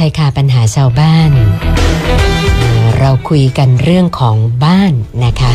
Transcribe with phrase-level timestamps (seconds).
[0.00, 1.30] ชายคาปัญหาชาวบ้าน
[2.98, 4.92] เราคุยกันเรื่องของบ้าน
[5.24, 5.52] นะคะ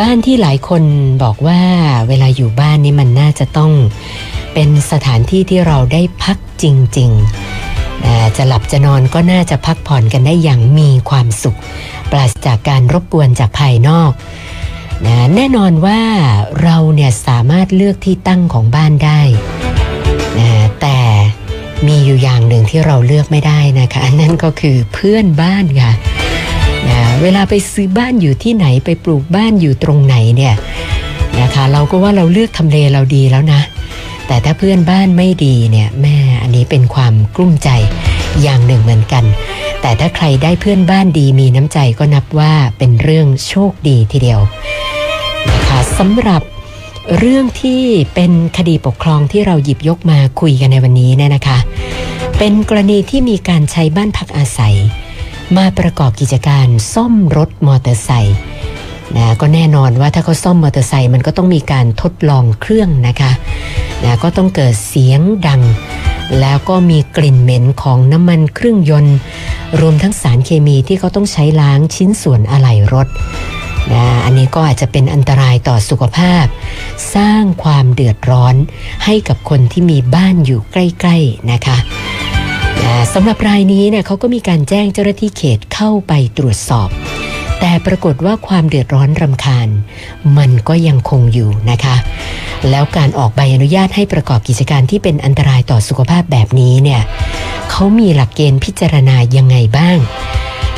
[0.00, 0.82] บ้านที่หลายคน
[1.22, 1.62] บอกว่า
[2.08, 3.72] เวลาอยู่บ้านนี่มันน่าจะต้อง
[4.54, 6.64] เป็นสถานที่ที่เราได้พักจ
[6.98, 7.10] ริง
[7.74, 11.58] ๆ จะหลับจะนอนก็น่าจะพักผ่อนกันได้อย่างมีความสุข
[12.10, 14.12] ปราศจากการรบกวนจากภายนอก
[15.06, 16.00] นะแน่นอนว่า
[16.62, 19.20] เราเนี่ยสามารถเลือกที่ตั้งของบ้านได้
[21.86, 25.92] มีอยู่อย่างหนึ่งที่เราเลือกไม่ได้นะคะนั่นก็คือเพื่อนบ้านค่ะ
[26.88, 30.54] นะเวลาไปซื้อบ้านอยู่ที่ไหนไปปลูกบ้านอยู่ตรงไหนเนี่ย
[31.40, 33.60] นะคะเราก็ว่าเราเลือกทำเลเราดีแล้วนะ
[34.26, 37.70] แต่ถ้าเพื่อนบ้านไม่ดีเนี่ยแม่อันนี้เป็นความกลุ้มใจ
[38.42, 39.24] อย่างหนึ่งเหมือนกัน
[39.80, 44.40] แต่ถ้าใครได้เพื่อนบ้านดีมีน้ำใจก็นับว่าเป็นเรื่องโชคดีทีเดียว
[45.50, 46.42] นะคะสำหรับ
[47.16, 47.82] เรื่องที่
[48.14, 51.58] เป็นคดีปกครองที่เราหยิบยกมาคุยกันในวันนี้เนี่ยนะคะ
[52.38, 54.76] เป็นกรณีที่มีการใช้บ้านพักอาศัย
[55.56, 58.38] มาประกอบกิจการซ่อมรถมอเตอร์ไซค์
[59.16, 63.32] นะก็แน่นอนว่าถ้าเขาซ่อมมอเตอร์ไซค์มันก็ต้องมีการทดลองเครื่องนะคะ
[64.04, 65.62] นะก็ต้องเกิดเสียงดัง
[66.40, 69.16] แล้วก็มีกลิ่นเหม็นของน้ำมันเครื่องยนต์
[69.80, 73.08] รวมทั้งสารเคมีที่เขาต้องใช้ล้างชิ้นส่วนอะไหล่รถ
[73.92, 76.44] นะอันนี้ก็อาจจะเป็นอันตรายต่อสุขภาพ
[77.14, 78.54] สร้างความเดือดร้อน
[79.04, 81.78] ให้กับคนที่มีบ้านอยู่ใกล้ ๆ นะคะ
[83.14, 86.88] สำหรับรายนี้เนี่ยเขาก็มีการแจ้งเจ้าหน้าที่เขตเข้าไปตรวจสอบ
[87.60, 89.68] แต่ปรากฏว่าความเดือดร้อนรำคาญ
[90.38, 91.96] มันก็ยังคงอยู่นะคะ
[92.70, 97.02] แล้วการออกใบอนุญาตให้ประกอบกิจการที่เป็นอันตรายต่อสุขภาพแบบนี้เนี่ย
[97.70, 99.98] เขามีหลักเกณฑ์พิจารณายังไงบ้าง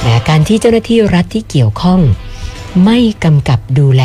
[0.06, 2.00] นะการที่เจ้าหน้าที่รัฐที่เกี่ยวข้อง
[2.84, 4.04] ไม่กำกับดูแล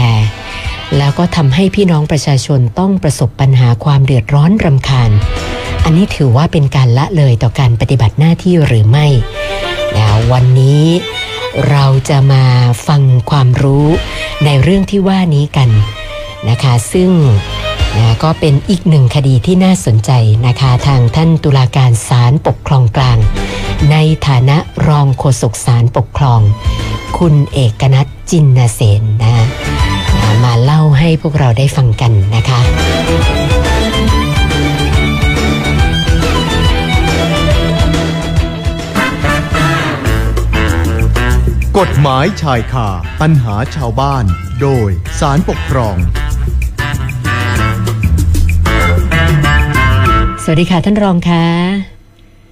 [0.97, 5.11] แล้วก็ทำให้พี่น้องประชาชนต้องประสบปัญหาความเดือดร้อนรำคาญ
[5.83, 9.07] อันนี้ถือว่าเป็นการละเลยต่อการปฏิบัติหน้าที่หรือไม่
[9.93, 10.83] แล้ววันนี้
[11.69, 12.43] เราจะมา
[12.87, 13.87] ฟังความรู้
[14.45, 15.69] ในเรื่องที่ว่านี้กัน
[16.49, 17.09] นะคะ ซึ่ง
[17.97, 20.11] นะก็เป็นอีกหนึ่งคดีที่น่าสนใจ
[20.47, 23.17] นะคะทางท่านตุลาการศาลปกครองกลาง
[23.91, 23.95] ใน
[24.27, 24.57] ฐานะ
[24.87, 26.41] รองโฆษกศาลปกครอง
[27.17, 29.45] คุณเอกนัทจินนาเสนนะ
[30.43, 32.59] มาเล่าให้พวกเราได้ฟังกันนะคะ
[41.79, 42.89] กฎหมายชายคา
[43.21, 44.25] ปัญหาชาวบ้าน
[44.61, 44.89] โดย
[45.19, 45.95] สารปกครอง
[50.47, 51.43] สวัสดีค่ะท่านรองค่ะ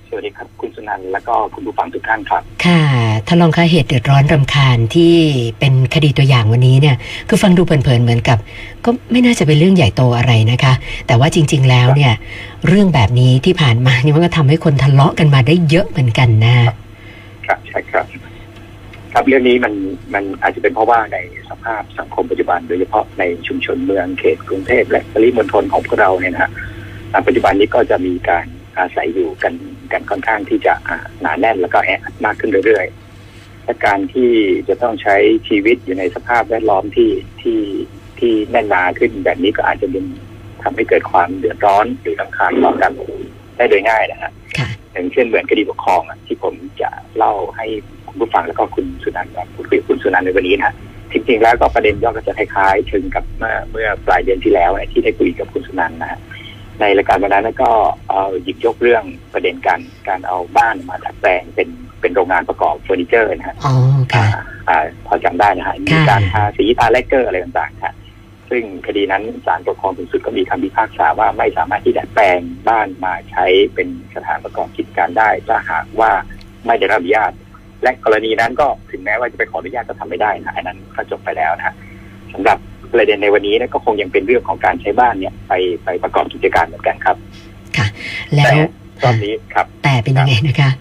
[0.10, 2.82] สวัสดีครับคุณสุนันท์และก็คุณผู้ฟังทุกท่านครับ ค่ะ
[3.28, 5.14] ท่านรองคะเหตุเดือดร้อนรำคาญที่
[5.60, 6.96] เป็นคดีตัวอย่างวันนี้เนี่ย
[7.30, 8.38] คือฟังดูเผินๆเหมือนกับ
[8.86, 10.74] ก็ไม่น่าจะเป็นเรื่องใหญ่โตอะไรนะคะ
[11.08, 12.14] แต่ว่าจริง ๆ แล้วเนี่ย
[12.68, 16.58] เรื่องแบบนี้ที่ผ่านมานี่มันก็ทำให้คนทะเลาะกันมาได้เยอะเหมือนกันนะ
[17.48, 18.06] ครับใช่ครับ
[19.14, 19.74] ครับเรื่องนี้มัน
[20.14, 21.18] มันอาจจะเป็นเพราะว่าใน
[21.50, 26.52] สภาพสังคมปัจจุบัน โดยเฉพาะในชุมชนเมืองเขตกรุงเทพและปริมณฑลของพวกเราเนี่ยนะฮะ
[27.14, 28.46] อ่าปัจจุบันนี้ก็จะมีการ
[28.80, 29.54] อาศัยอยู่กัน
[29.92, 34.30] กันค่อนข้างที่จะอ่าหนาแน่นแล้วก็แออัดมากขึ้นเรื่อยๆและการที่
[34.70, 35.16] จะต้องใช้
[35.48, 37.60] ชีวิตอยู่ในสภาพแวดล้อมที่ที่
[38.20, 40.06] ที่แน่นหนาขึ้นแบบนี้ก็อาจจะเป็น
[40.64, 42.92] ทำให้เกิดความเดือดร้อนหรือรำคาญต่อกัน
[43.58, 47.66] ได้โดยง่ายนะฮะค่ะอย่างเช่นเหมือนคดีปกครองอะที่ผมจะเล่าให้
[48.08, 50.74] คุณผู้ฟังแล้วก็คุณสุนันท์พูดคุยกับคุณสุนันท์ในวันนี้นะ
[51.12, 56.20] จริงๆแล้วก็ประเด็นย่อก็จะคล้ายๆถึงกับเมื่อเมื่อปลายเดือนที่แล้วเนี่ยที่ได้คุยกับคุณสุนันท์นะฮะ
[56.82, 57.72] ในรายการวันนั้นก็
[58.10, 59.04] เอาหยิบยกเรื่อง
[59.34, 61.70] ประเด็นการการเอาบ้านมาดัดแปลงเป็น
[62.02, 63.74] เป็นโรงงานประกอบเฟอร์นิเจอร์นะฮะอ๋อ
[64.14, 67.94] ค่ะอ่าอ่าพอจำได้นะฮะมีการทาสีทาแลกเกอร์อะไรต่างๆค่ะ
[68.50, 73.46] ซึ่งคดีนั้นศาลปกครองสูงสุดก็มีคำพิพากษาว่าไม่สามารถที่จะแปลงบ้านมาใช้
[73.76, 76.12] เป็นสถานประกอบกิจการได้ ถ้าหากว่า
[76.66, 77.32] ไม่ได้รับอนุญาต
[77.84, 81.76] และกรณีนั้นก็ถึงแม้ว่าจะไปขออนุญาตก็ทำไม่ได้นะอันนั้นก็จบไปแล้วนะฮะ
[82.34, 82.58] สำหรับ
[82.94, 87.18] ประเด็นในวันนี้เนยก็คงยังเป็นเรื่องของการใช้บ้านเนี่ยไปไปประกอบกิจการเหมือนกันครับ
[87.78, 87.88] ค่ะ
[88.36, 88.54] แล้วแต่
[89.04, 90.72] รอบนี้ครับ แต่เป็นยังไงนะคะ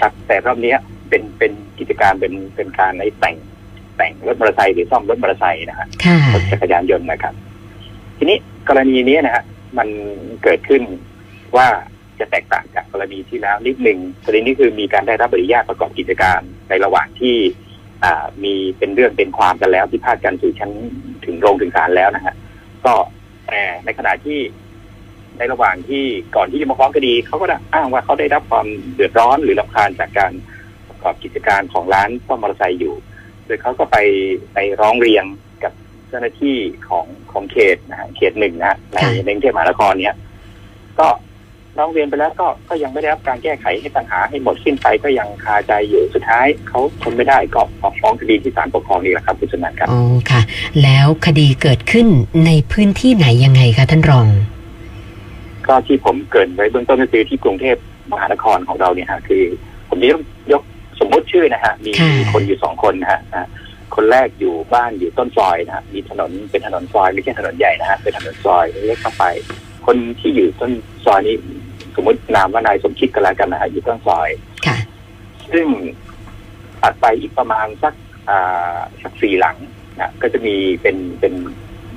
[0.00, 0.74] ครับแต่รอบนี้
[1.08, 3.36] เป็นเป็นกิจการเป็นเป็นการในแต่ง
[3.96, 7.34] แต่งรถมอเตอร์ไซค์หรือซ่อมรถมอเตอร์ไซค์นะฮะค่ะรถจักรยานยนต์นะครับ
[8.18, 8.38] ทีนี้
[8.68, 9.44] กรณีนี้นะฮะ
[9.78, 9.88] มัน
[10.42, 10.82] เกิดขึ้น
[11.56, 11.66] ว่า
[12.18, 17.36] จะแตกต่างจากกรณีที่แล้วนิดหนึ่งกรณีนี้คือมีการได้รับอนุญาตประกอบกิจการในระหว่างที่
[18.04, 20.70] อ่ามีเป็นเรื่องเป็นความกันแล้วที่พาดกันสู่ชั้น
[21.26, 22.34] ถึงโรงถึงศาลแล้วนะฮะ
[22.84, 22.94] ก็
[23.46, 24.40] แต่ในขณะที่
[25.38, 26.04] ในระหว่างที่
[26.36, 30.32] ก่อนที่จะมาฟ้องคดีเขาก็ได้อ้างว่าเขาได้รับความเดือดร้อนหรือรำคาญจากการ
[30.88, 32.94] ประกอบกิจการของร้านซ่อมมอเตอร์ไซค์อยู่
[33.46, 33.96] โดยเขาก็ไป
[34.52, 35.24] ไปร้องเรียน
[35.64, 35.72] กับ
[36.08, 36.56] เจ้าหน้าที่
[36.88, 40.16] ของของเขตนะฮะเขตหนึ่งนะในในกรุงเทพมหานครเนี้ย
[40.98, 41.08] ก็
[41.78, 47.62] ร้องเรียนไปแล้วก็ก็ยังไม่ได้รับการแก้ไขให้ปัญหาให้หมดสิ้นไปก็ยังคาใจอยู่สุดท้ายเขาทนไม่ได้ก็
[48.00, 50.00] ฟ้องคดีที่ศาลปกครองนี่แหละครับคุณสนันครับอ๋อ
[50.30, 50.40] ค่ะ
[50.82, 52.06] แล้วคดีเกิดขึ้น
[52.46, 54.26] ในพื้นที่ไหนยังไงคะท่านรอง
[55.66, 57.76] ก็ที่ผมเกรินไว้เบื้องต้นก็คือที่กรุงเทพ
[58.12, 59.42] มหานครของเราเนี่ยฮะคือ
[59.88, 60.10] ผมนี้
[60.52, 60.62] ยก
[61.00, 63.46] สมมติชื่อนะฮะมีค่ะมีคนอยู่สองคนนะฮะอ่า
[63.94, 69.24] คนแรกอยู่บ้านอยู่ต้นซอยนะฮะมีถนนเป็นถนนซอยไม่ใช่ถนนใหญ่นะฮะเป็นถนนซอยเล็กเข้าไป
[69.86, 70.72] คนที่อยู่ต้น
[71.04, 71.36] ซอยนี้
[71.96, 74.30] สมมตินามว่านายสมคิดกันแล้วกันนะฮะอยู่ต้นซอย
[74.66, 74.76] ค่ะ
[75.52, 75.66] ซึ่ง
[76.80, 77.94] ถัดไปอีกประมาณสัก
[78.28, 79.56] อ่าสักสี่หลัง
[80.00, 81.34] นะก็จะมีเป็นเป็น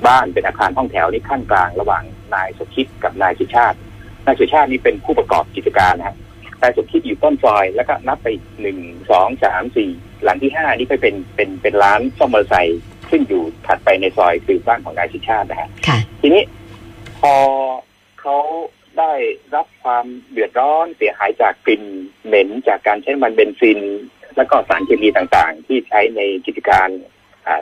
[0.06, 2.04] บ้านเป็นอาคารห้องแถวนี่ขั้นกลางระหว่าง
[2.34, 3.78] นายสมคิดกับนายสุชาติ
[4.26, 6.16] นายสุชาตินี่เป็นผู้ประกอบกิจการนะฮะ
[6.62, 8.28] นายสมคิดอยู่ต้นซอย แล้วก็นับไป
[8.60, 8.78] หนึ่ง
[9.10, 9.90] สองสามสี่
[10.24, 12.80] หลังที่ห้านี่ก็เป็นเป็นเป็นร้านซ่อมมอเตอร์ไซค์
[13.10, 16.42] ซึ่งอยู่ถัดไปในซอยคือบ้านของนายสุชาตินะฮะค่ะทีนี้
[17.20, 17.34] พอ
[18.20, 18.36] เขา
[18.98, 19.12] ได้
[19.54, 21.82] รับความเดือดร้อนเสียหายจากกลิ่น
[22.26, 23.80] เหม็นจากการใช้น้ำมันเบนซิน
[24.36, 26.88] แล้วก็สารเคมีต่างๆ ที่ใช้ในกิจการ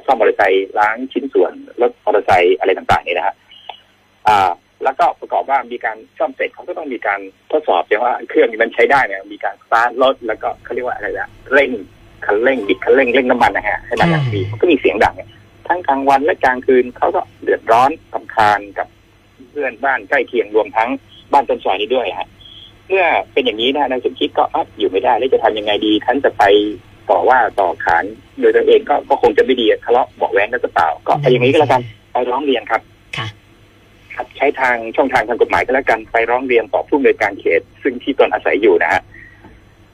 [0.04, 3.34] ซ่อมมอเตอร์ไซค์ล้างชิ้นส่วนรถมอเตอร์ไซค์อะไรต่างๆนี่นะฮะ
[4.28, 4.50] อ่า
[4.84, 7.20] แล้วก็ประกอบว่ามีการซ่อมเสร็จเขาก็ต้องมีการ
[7.52, 11.70] ทดสอบอย่างว่าเครื่องนี้มันใช้ได้เนี่ยมีการสตาร์ทรถแล้วก็เขาเรียกว่าอะไรนะเร่ง
[12.26, 15.14] คันเร่งบิดคันเร่งเร่งน้ำมันนะฮะให้มันดังดีก็มีเสียงดัง
[15.68, 18.88] ทั้งกลางวันและกลางคืนเขาก็เดือดร้อนกำคาญกับ
[19.50, 20.90] เพื่อนบ้านใกล้เคียงรวมทั้ง
[21.32, 22.28] บ้านต้นซอยนี้ด้วยฮะ
[22.88, 26.44] เมื่อเป็นอย่างนี้นะนายสมคิดก็อะอยู่ไม่ได้แล้วจะทำยังไงดีท่านจะไป
[27.10, 28.04] ต่อว่าต่อขาน
[28.40, 31.82] โดยตัวเองก็ก็คงจะไม่ดีทะเลาะเบาะแว้งกันหรือเปล่า ก็เอาอย่างนี้ก็แล้วกัน
[32.12, 32.82] ไปร้องเรียนครับ
[33.16, 33.26] ค่ะ
[34.14, 39.02] ครับใช้ทางช่องทางทางกฎหมายก็แล้วกันไปร้องเรียนต่อผู้อำนวยการเขต ซึ่งที่ตนอาศัยอยู่นะฮะ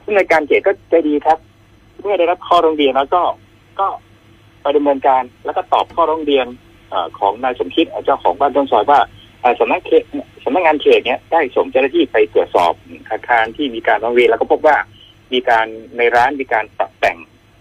[0.03, 1.37] ผู้อำนวยการเขตก็ใจดีครับ
[2.01, 3.21] เมื่อได้รับข้อร้องเรียนแล้วก็
[3.79, 3.87] ก็
[4.61, 6.45] ไปดำเนินการแล้วก็ตอบข้อร้องเรียน
[6.89, 9.09] เอ่อของนายสมคิดเจ้าของบ้านต้นซอยว่าเอ่อ
[9.59, 10.03] สำนักเขต
[10.43, 12.73] สำนักงานเขตเนี่ยได้ส่งเจ้าหน้าที่ไปตรวจสอบ
[13.09, 14.77] อาคารที่มีการร้องเรียนแล้วก็พบว่า
[15.33, 17.17] มีการในร้านมีการปรับแต่ง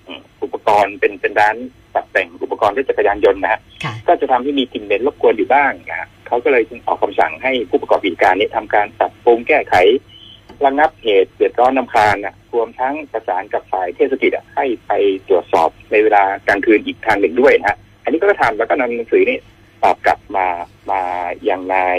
[0.07, 1.57] อืมอุปกรณ์เป็นเป็นร้าน
[1.95, 9.75] ปรับแต่งอุปกรณ์รถจักรยานยนต์นะฮะค่ะก็จะทำให้มีกลิ่นเหม็นรบกวนอยู่บ้างนะฮะเขาก็เลยจึงออกคำสั่งให้ผู้ประกอบกิจการนี้ทำการปรับปรุงแก้ไข
[10.65, 14.93] ระงับเหตุเดือดร้อนนำคาญนะรวมทั้งประสานกับฝ่ายเทศกิจอะให้ไป
[15.29, 19.39] ตรวจสอบในเวลากลางคืนอีกทางหนึ่งด้วยนะฮะอันนี้ก็ทำแล้วก็นำหนังสือนี้
[19.85, 20.47] ตอบกลับมา
[20.91, 21.03] มา
[21.49, 21.99] ยังนาย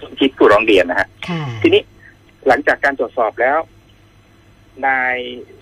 [0.00, 1.82] สมคิดผู้ร้องเรียนนะฮะค่ะทีนี้
[2.46, 3.58] หลังจากการตรวจสอบแล้ว
[4.86, 5.16] นาย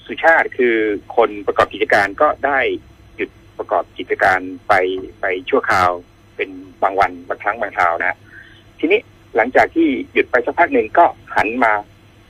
[0.04, 0.76] สุชาติคือ
[1.16, 2.58] คนประกอบกิจการก็ได้
[3.16, 4.72] หยุดประกอบกิจการไป
[5.20, 5.90] ไปชั่วคราว
[6.36, 6.50] เป็น
[6.82, 8.16] บางวันบางครั้งบางคราวนะ
[8.80, 9.00] ทีนี้
[9.36, 11.04] หลังจากที่หยุดไปสักพักหนึ่งก็
[11.36, 11.72] หันมา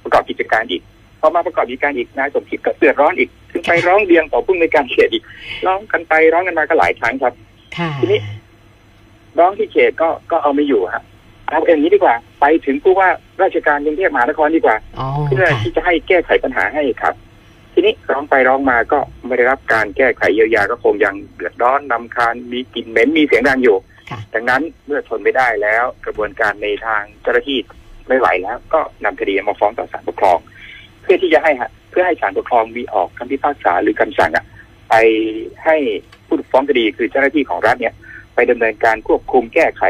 [0.03, 0.83] ประกอบกิจการอีก
[1.21, 5.25] พอมาประกอบกิจการอีกนายสมคิดก็เดือดร้อนอีกถึงไปร้องเรียนต่อผู้ในวยการเขตอีก
[5.67, 7.35] ร้องกันไปร้องกันมาก็หลายครั้งครับ
[7.79, 8.21] ค่ะทีนี้
[9.39, 11.05] ร้องที่เขตก็ก็เอาไม่อยู่ฮะ
[11.49, 13.09] เอาอย่างนี้ดีกว่า ไปถึงผู้ว่า
[13.43, 17.15] ราชการกรุงเทพมหานครดีกว่าอ๋อเพื่อค่ะที่จะให้แก้ไขปัญหาให้ครับ
[17.73, 23.77] ทีนี้ร้องไปร้องมาก็ไม่ได้รับการแก้ไขเยียวยาก็คงยังเดือดร้อนนำคาญมีกลิ่นเหม็นมีเสียงดังอยู่
[24.11, 27.59] ค่ะดังนั้นเมื่อทนไม่ได้แล้ว กระบวนการในทางเจ้าหน้าที่
[28.09, 30.39] ไม่ไหวแล้ว ก็นำคดีมาฟ้องต่อศาลปกครอง
[31.03, 34.45] เพื่อที่จะให้ฮะเพื่อให้ศาลปกครองมีออกคำพิพากษาหรือคำสั่งอะ
[34.91, 34.95] ไป
[35.65, 35.77] ให้
[36.27, 37.95] ผู้ถูกฟ้องคดีคือเจ้าหน้าที่ของรัฐเนี่ย
[38.35, 39.83] ไปดำเนินการควบคุมแก้ไข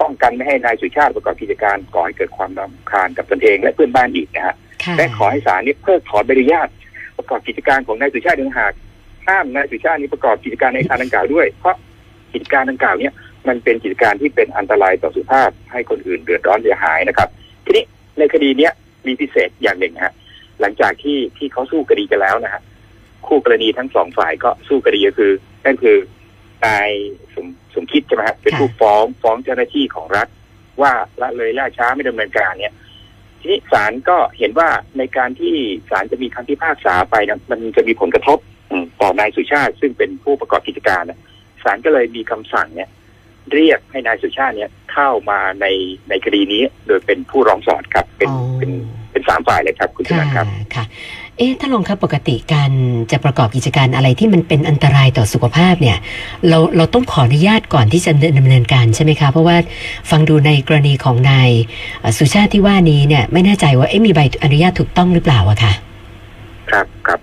[0.00, 4.54] ป้องกันไม่ให้นายสุชาติประกอบกิจการก่อให้เกิดความรำคาญกับตนเองและเพื่อนบ้านอีกนะฮะ
[4.84, 6.68] ค่ะและขอให้ศาลนี้เพิกถอนใบอนุญาต
[7.16, 8.72] ประกอบกิจการของนายสุชาติดังหาก
[9.28, 11.76] ห้ามนายสุชาตินี้ประกอบกิจการในอาคารดังกล่าวด้วย เพราะ
[12.32, 13.12] กิจการดังกล่าวเนี่ย
[13.48, 17.28] มันเป็นกิจการที่เป็นอันตรายต่อสุขภาพให้คนอื่นเดือดร้อนเสียหายนะครับ
[17.64, 17.84] ทีนี้
[18.18, 18.72] ในคดีเนี้ย
[19.06, 20.14] มีพิเศษอย่างหนึ่งนะฮะ
[20.60, 22.62] หลังจากที่ที่เขาสู้คดีกันแล้วนะฮะ
[23.26, 25.32] คู่กรณีทั้งสองฝ่ายก็สู้คดีก็คือ
[25.66, 25.96] นั่นคือ
[26.64, 26.90] นาย
[27.34, 30.28] สมสมคิดใช่ไหมฮะเป็นผู้ฟ้องฟ้องเจ้าหน้าที่ของรัฐ
[30.80, 32.72] ว่าละเลยล่าช้าไม่ดำเนินการเนี่ย
[33.40, 35.54] ทีนี้ศาลก็เห็นว่าในการที่
[35.90, 38.38] ศาลจะมีคำพิพากษาไปนะมันจะมีผลกระทบ
[38.70, 41.18] อืมต่อนายสุชาติ ซึ่งเป็นผู้ประกอบกิจการนะ
[41.64, 42.88] ศาลก็เลยมีคำสั่งเนี่ย
[43.52, 45.66] เรียกให้นายสุชาติเนี่ยเข้ามาใน
[46.08, 48.70] ในคดีนี้โดยเป็นผู้ร้องสอดครับ เป็นอ๋อเป็น
[49.12, 50.84] เป็นสามฝ่ายเลยครับ คุณชค่ะนะครับค่ะ
[51.38, 52.70] เอ๊ะถ้าลงครับปกติการ
[53.12, 55.98] จะประกอบกิจการอะไรที่มันเป็นอันตรายต่อสุขภาพเนี่ย
[56.48, 59.56] เราเราต้องขออนุญาตก่อนที่จะดำเนินการใช่ไหมคะ เพราะว่า
[60.10, 61.50] ฟังดูในกรณีของนาย
[62.18, 65.72] สุชาติที่ว่านี้เนี่ยไม่แน่ใจว่าเอ๊ะมีใบอนุญาตถูกต้องหรือเปล่าอะค่ะ
[66.70, 67.20] ครับครับ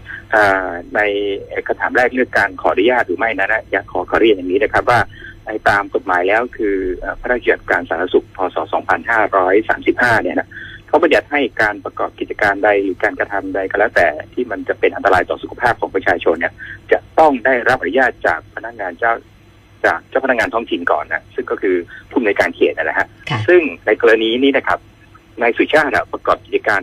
[0.95, 0.99] ใน
[1.67, 4.99] คำถามแรกเรื่องการขออนุญาตหรือไม่นั้นนะอยากขอขอเรียนอย่างนี้นะครับว่า
[5.45, 8.57] ในตามกฎหมายแล้วคือเอ่อพระราชบัญญัติการสาธารณสุขพศ
[9.19, 10.47] 2535 เนี่ยนะ
[10.93, 16.53] เขาบัญญัติให้การประกอบกิจการใดหรือการกระทำใดก็แล้วแต่ที่มันจะเป็นอันตรายต่อสุขภาพของประชาชนเนี่ย
[16.91, 19.13] จะต้องได้รับอนุญาตจากพนักงานเจ้า
[19.85, 21.75] จากเจ้าพนักงานท้องถิ่นก่อนนะซึ่งก็คือ
[22.09, 24.79] ผู้อำนวยการเขตนะฮะค่ะซึ่งในกรณีนี้นะครับ
[25.41, 26.81] นายสุชาติอะประกอบกิจการ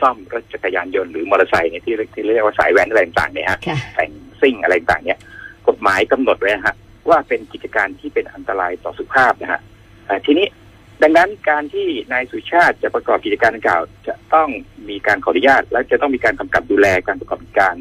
[0.00, 5.18] ซ่อมรถจักรยานยนต์หรือมอเตอร์ไซค์เนี่ยที่ที่เรียกว่าสายแว้นอะไรต่างๆเนี่ยฮะค่ะแต่งซิ่งอะไรต่างๆเนี่ย
[5.68, 6.74] กฎหมายกำหนดไว้นะฮะ
[7.08, 9.60] ว่าเป็นกิจการที่เป็นอันตรายต่อสุขภาพนะฮะ
[10.06, 10.46] เอ่อทีนี้
[11.02, 14.48] ดังนั้นการที่นายสุชาติจะประกอบกิจการดังกล่าว จะต้อง
[14.88, 17.76] มีการขออนุญาต และจะต้องมีการกำกับดูแลการประกอบกิจการ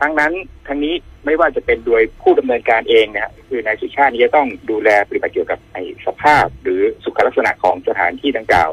[0.00, 0.32] ทั้งนั้น
[0.68, 0.94] ทั้งนี้
[1.24, 8.70] ไม่ว่าจะเป็นโดยผู้ดำเนินการเองนะคือนายสุชาตินี้จะต้องดูแลปฏิบัติเกี่ยวกับไอสภาพ หรือสุขลักษณะของสถานที่ดังกล่าว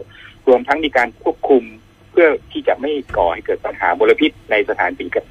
[0.47, 1.63] รวมทั้งมีการควบคุม
[2.11, 4.89] เพื่อที่จะไม่ก่อให้เกิดปัญหามลพิษในสถาน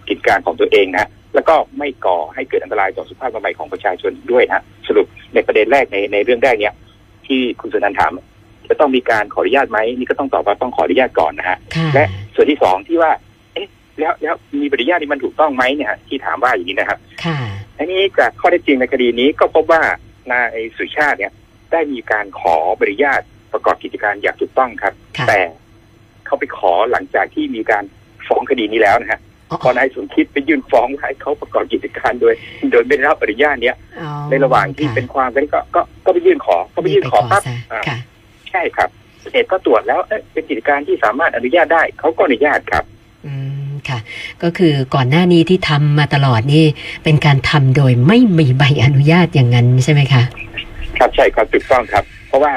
[0.08, 6.74] กิจการของตัวเองนะแล้วก็ไม่ก่อให้เกิดอันตรายต่อสุขภาพใหม่ของประชาชนด้วยนะฮะสรุปในประเด็นแรกในในเรื่องแรกเนี้ย
[7.26, 8.12] ที่คุณสุนันท์ถาม
[8.70, 13.12] จะต้องมีการขออนุญาตไหมนี่ก็ต้องตอบว่าต้องขออนุญาตก่อนนะฮะค่ะและส่วนที่สองที่ว่า
[13.54, 13.66] เอ๊ะ
[13.98, 17.38] แล้วแล้วมีใบอนุญาตนี่มันถูกต้องไหมเนี่ยฮะที่ถามว่าอย่างนี้นะครับค่ะ
[17.78, 19.82] อันนี้จากข้อเท็จจริงในคดีนี้ก็พบว่า
[20.32, 21.32] นายสุชาติเนี่ย
[21.72, 23.20] ได้มีการขอใบอนุญาต
[23.52, 25.40] ประกอบกิจการอย่างถูกต้องครับค่ะแต่
[26.26, 27.84] เขาไปขอหลังจากที่มีการ
[28.26, 32.34] ฟ้องคดีนี้แล้วนะฮะอ๋อพอนายสมคิดไปยื่นฟ้องให้เขาประกอบกิจการโดย
[32.72, 37.96] โดยไม่ได้รับอนุญาตเนี้ยอ๋อในระหว่างที่ค่ะเป็นความกันก็ก็ก็ไปยื่นขอก็ไปยื่นขอปั๊บซะอ่าค่ะ
[38.50, 38.88] ใช่ครับ
[39.32, 42.84] เอกก็ตรวจแล้วเอ๊ะเป็นกิจการที่สามารถอนุญาตได้เขาก็อนุญาตครับ
[43.26, 43.32] อื
[43.66, 43.98] มค่ะ
[44.42, 46.64] ก็คือก่อนหน้านี้ที่ทำมาตลอดนี่
[47.04, 50.22] เป็นการทำโดยไม่มีใบอนุญาตอย่างนั้นใช่ไหมคะ
[50.98, 52.52] ครับใช่ครับถูกต้องครับ เพราะว่า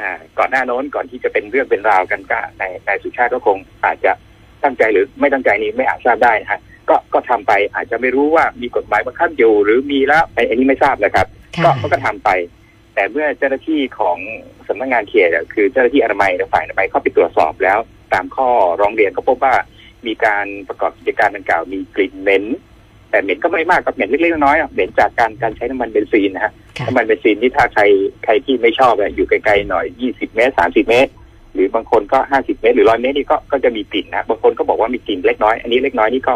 [0.00, 4.12] อ่าก่อนหน้าโน้นก่อนที่จะเป็นเรื่องเป็นราวกันก็ในนายสุชาติก็คงอาจจะ
[4.62, 11.26] ตั้งใจหรือไม่ตั้งใจนี้ไม่อาจทราบได้นะฮะก็ก็ทำไปอาจจะไม่รู้ว่ามีกฎหมายบังคับอยู่ หรือมีแล้วไอ้อันนี้ไม่ทราบนะครับ
[11.56, 12.30] ค่ะก็เขาก็ทำไป
[12.98, 14.18] แต่เมื่อเจ้าหน้าที่ของ
[14.68, 17.78] สำนักงานเขตอะคือเจ้าหน้าที่อนามัยและฝ่ายอนามัยเข้าไปตรวจสอบแล้ว
[18.12, 18.48] ตามข้อ
[18.80, 19.54] ร้องเรียนก็พบว่า
[20.06, 22.44] มีการประกอบกิจการดังกล่าวมีกลิ่นเหม็น
[23.10, 27.82] แต่เหม็นก็ไม่มากครับเหม็นเล็กๆน้อยๆอะเหม็นจากการการใช้น้ำมันเบนซินนะฮะค่ะน้ำมันเบนซินที่ถ้าใคร
[28.24, 31.12] ใครที่ไม่ชอบอะอยู่ไกลๆหน่อย 20 เมตร 30 เมตร
[31.54, 36.34] หรือบางคนก็ 50 เมตร หรือ 100 เมตรนี่ก็ก็จะมีกลิ่นนะบางคนก็บอกว่ามีกลิ่นเล็กน้อยอันนี้เล็กน้อยนี่ก็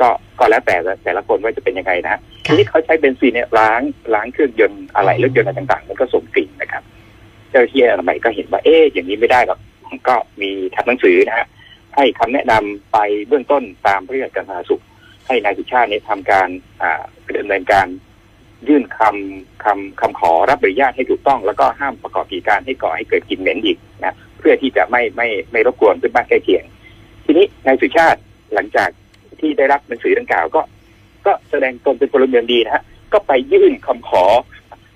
[0.00, 0.08] ก็
[0.38, 3.80] ก็แล้วแต่ละแต่ละคนว่าจะเป็นยังไงนะฮะทีค่ะนี้เขาใช้เบนซินเนี่ยล้าง
[4.14, 6.82] ล้างเครื่องยนต์อะไรรถยนต์อะไรต่างๆ มันก็ส่งกลิ่นนะครับ
[7.50, 9.58] เจ้าหน้าที่อนามัยก็เห็นว่าเอ๊ะอย่างนี้ไม่ได้หรอก
[10.08, 11.46] ก็มีทำหนังสือนะฮะ
[11.96, 14.82] ให้คำแนะนำไปเบื้องต้นตามพระราชการสาธารณสุข
[15.26, 16.48] ให้นายสุชาติเนี่ยทำการ
[16.82, 17.02] อ่า
[17.38, 17.86] ดำเนินการ
[18.68, 26.64] ยื่นคำคำคำขอรับอนุญาตให้ถูกต้อง แล้วก็ห้ามประกอบกิจการให้ก่อให้เกิดกลิ่นเหม็นอีกนะเพื่อที่จะไม่ไม่ไม่รบกวนเพื่อนบ้านใกล้เคียง
[27.24, 28.20] ทีนี้นายสุชาติ
[28.54, 28.90] หลังจาก
[29.42, 30.62] ที่ได้รับหนังสือดังกล่าวก็
[31.26, 34.24] ก็แสดงตนเป็นพลเมืองดีนะฮะก็ไปยื่นคำขอ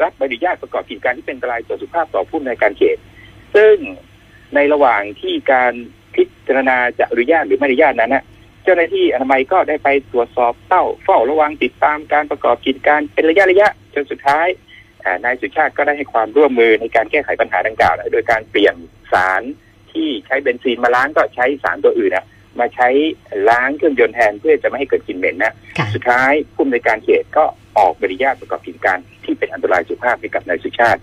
[0.03, 2.99] รับใบอนุญาตประกอบกิจการที่เป็นอันตรายต่อสุขภาพต่อผู้ในการเขต
[3.55, 3.75] ซึ่ง
[4.55, 5.73] ในระหว่างที่การ
[6.15, 8.25] พิจารณาจะอนุญาตหรือไม่อนุญาตนั้นนะ
[8.65, 14.47] เจ้าหน้าที่อนามัยก็ได้ไปตรวจสอบเต้าเฝ้าระวังติดตามการประกอบกิจการเป็นระยะระยะจนสุดท้าย
[15.25, 18.75] นายสุชาติก็ได้ให้ความร่วมมือในการแก้ไขปัญหาดังกล่าว โดยการเปลี่ยน
[19.13, 19.43] สาร
[19.93, 22.27] ที่ใช้เบนซินมาล้างก็ใช้สารตัวอื่นนะ
[22.61, 22.89] มาใช้
[23.49, 27.45] ล้างเครื่องยนต์แทนเพื่อจะไม่ให้เกิดกลิ่นเหม็นนะค่ะสุดท้ายผู้อำนวยการเขตก็
[27.79, 31.01] ออกใบอนุญาตประกอบกิจการที่เป็นอันตรายสุขภาพให้กับนายสุชาติ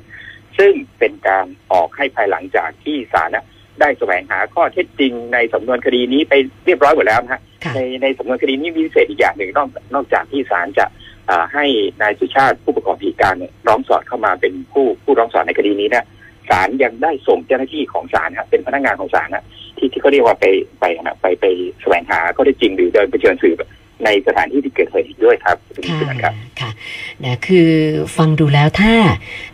[0.57, 3.45] ซึ่งเป็นการออกให้ภายหลังจากที่ศาลนะ
[3.79, 6.33] ได้แสวงหาข้อเท็จจริงในสำนวนคดีนี้ไป
[6.65, 10.85] เรียบร้อยหมดแล้วนะฮะค่ะในในสำนวนคดีนี้มีพิเศษอีกอย่างหนึ่งนอกนอกจากที่ศาลจะ
[11.29, 11.65] อ่าให้
[12.01, 16.05] นายสุชาติผู้ประกอบกิจการเนี่ยร้องสอดเข้ามาเป็นผู้ผู้ร้องสอดในคดีนี้นะ
[16.49, 19.43] ศาลยังได้ส่งเจ้าหน้าที่ของศาลฮะเป็นพนักงานของศาลนะ
[19.77, 20.45] ที่ที่เขาเรียกว่าไป
[20.79, 21.45] ไปนะไปไป
[21.81, 23.57] แสวงหาข้อเท็จจริงหรือเดินไปเชิญสืบ
[24.05, 26.71] ในสถานที่ที่เกิดเหตุอีกด้วยครับคุณค่ะสุนันท์ครับค่ะ
[27.23, 27.69] นะคือ
[28.17, 28.93] ฟังดูแล้วถ้า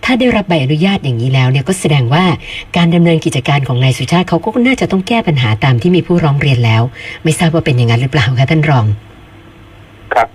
[0.06, 2.26] ถ้าได้รับใบอนุญาตอย่างนี้แล้วเนี่ยก็แสดงว่า
[2.78, 6.84] การดำเนินกิจการของนายสุชาติเขาก็น่าจะต้องแก้ปัญหาตามที่มีผู้ร้องเรียนแล้ว
[7.24, 8.86] ไม่ทราบว่าเป็นอย่างนั้นหรือเปล่าคะท่านรอง
[10.14, 10.28] ครับ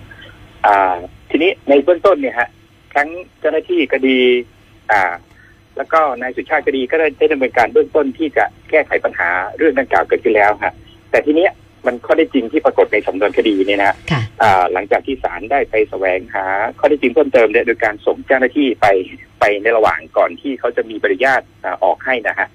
[0.67, 0.95] อ่า
[1.31, 2.49] ทีนี้ในเบื้องต้นเนี่ยฮะ
[2.95, 3.09] ทั้ง
[3.41, 4.19] เจ้าหน้าที่ก็ดี
[4.93, 5.13] อ่า
[5.77, 10.75] แล้วก็นายสุชาติก็ดีก็ได้ได้ดำเนินการเบื้องต้นที่จะแก้ไขปัญหาเรื่องดังกล่าวเกิดขึ้นแล้วฮะ
[11.11, 11.53] แต่ทีเนี้ย
[11.87, 16.45] มันข้อได้จริงที่ปรากฏในสำนวนคดีเนี่ยนะค่ะอ่าหลังจากที่ศาลได้ไปแสวงหา
[16.79, 18.87] ข้อได้จริงเพิ่มเติมเนี่ยโดยการส่งเจ้าหน้าที่ไป
[19.41, 22.49] ไปในระหว่างก่อนที่เขาจะมีบริญาตอ่าออกให้นะฮะ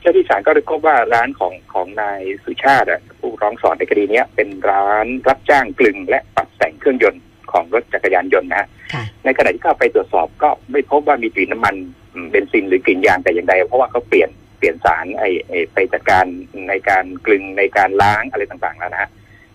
[0.00, 16.24] เจ้าที่ศาลก็ได้พบว่าร้านของของนายสุชาติอะผู้ร้องสอนในคดีเนี้ยเป็นร้านรับจ้างกลึงและปรับแต่งเครื่องยนต์ของรถจักรยานยนต์นะฮะค่ะในขณะที่เข้าไปตรวจสอบก็ไม่พบว่ามีกลิ่นน้ำมันอืม เบนซินหรือกลิ่นยางแต่อย่างใด เพราะว่าเขาเปลี่ยนเปลี่ยนสารไอ้ไปจัดการ
[16.68, 19.10] ในการกลึงในการล้างอะไรต่างๆแล้วนะฮะ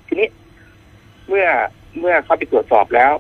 [0.08, 0.28] ทีนี้
[1.28, 1.48] เมื่อ
[2.00, 3.12] เมื่อเข้าไปตรวจสอบแล้ว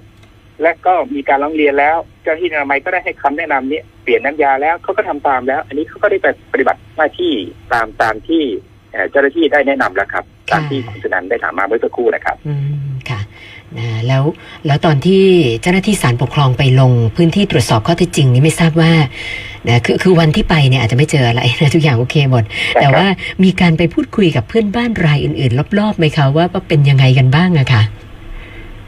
[0.61, 7.33] และก็มีการร้องเรียนแล้ว เจ้าที่อนามัยก็ได้ให้คำแนะนำนี้เปลี่ยนน้ำยาแล้วเขาก็ทำตามแล้ว อันนี้เขาก็ได้ไปปฏิบัติหน้าที่
[7.73, 8.43] ตามตามที่
[9.11, 12.37] เจ้าหน้าที่ได้แนะนำแล้วครับ ตามที่คุณสนันได้ถามมาเมื่อสักครู่นะครับ
[14.07, 14.23] แล้ว
[14.67, 15.23] แล้วตอนที่
[15.61, 18.91] เจ้าหน้าที่ศาลปกครองไปลงพื้นที่ตรวจสอบข้อเท็จจริงนี้ไม่ทราบว่า
[19.67, 22.43] นะคือคือวันที่ไปเนี่ยอาจจะไม่เจออะไรนะทุกอย่างโอเคหมด
[22.81, 23.07] แต่ว่า
[23.43, 27.81] มีการไปพูดคุยกับเพื่อนบ้านรายอื่น ๆ รอบๆไหมคะว่าว่าเป็นยังไงกันบ้างอะค่ะ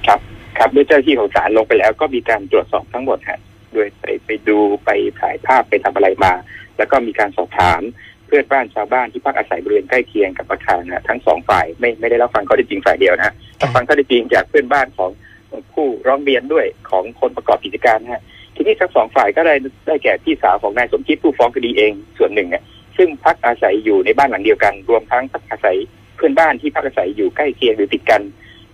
[0.08, 0.20] ครับ
[0.58, 3.40] ครับด้วยเจ้าหน้าที่ของศาลลงไปแล้ว ก็มีการตรวจสอบทั้งหมดฮะ
[3.74, 6.34] โดยไปไปดูไปถ่ายภาพไปทำอะไรมา
[6.78, 7.82] แล้วก็มีการสอบถาม
[8.30, 15.12] เพื่อนบ้านชาวบ้านที่พักอาศัยบริเวณใกล้เคียงกับอาคารนะทั้งสองฝ่ายไม่ไม่ได้รับฟังข้อเท็จจริงฝ่ายเดียวนะรับฟังข้อเท็จจริงจากเพื่อนบ้านของ
[15.74, 18.22] ผู้ร้องเรียนด้วยของคนประกอบกิจการนะฮะ
[18.56, 19.56] ทีนี้ทั้งสองฝ่ายก็ได้
[19.88, 22.64] ได้แก่พี่สาวของนายสมคิดผู้ฟ้องคดีเองส่วนหนึ่งเนี่ย
[22.98, 25.78] ซึ่งพักอาศัยอยู่ในบ้านหลังเดียวกัน รวมทั้งพักอาศัย
[26.16, 28.22] เพื่อนบ้านที่พักอาศัยอยู่ใกล้เคียงหรือติดกัน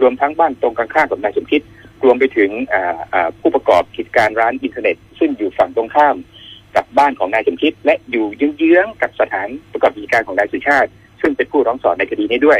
[0.01, 1.61] รวมทั้งบ้านตรงกันข้ามกับนายสมคิด
[2.03, 2.51] รวมไปถึง
[3.39, 6.15] ผู้ประกอบกิจการร้านอินเทอร์เน็ต ซึ่งอยู่ฝั่งตรงข้าม
[6.75, 8.25] กับบ้านของนายสมคิด และอยู่
[8.57, 10.89] เยื้องๆกับสถานประกอบกิจการของนายสุชาติ
[11.21, 12.59] ซึ่งเป็นผู้ร้องสอนในคดีนี้ด้วย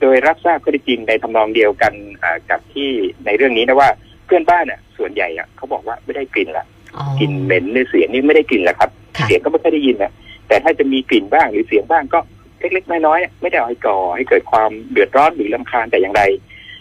[0.00, 2.88] โดยรับทราบข้อเท็จจริงในทำนองเดียวกันอ่ากับที่
[3.26, 3.88] ในเรื่องนี้นะว่า
[4.26, 6.64] เพื่อนบ้านน่ะ ส่วนใหญ่อะเขาบอกว่าไม่ได้กลิ่นละ
[6.96, 10.12] อ๋อกลิ่นเหม็นหรือเสียงนี่ไม่ได้กลิ่นละครับค่ะเสียงก็ไม่ค่อยได้ยินนะ
[10.48, 12.20] แต่ถ้าจะมีกลิ่นบ้างหรือเสียงบ้างก็
[12.58, 16.22] เล็กๆน้อยๆไม่ได้เอาให้ก่อให้เกิดความเดือดร้อนหรือลำคาญแต่อย่างใด